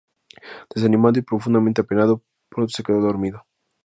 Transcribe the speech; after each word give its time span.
Desanimado 0.73 1.19
y 1.19 1.21
profundamente 1.21 1.81
apenado, 1.81 2.23
pronto 2.49 2.73
se 2.73 2.81
quedó 2.81 3.01
dormido. 3.01 3.45